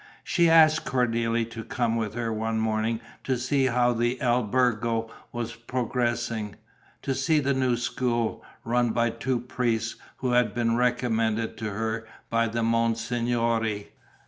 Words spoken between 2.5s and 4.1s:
morning to see how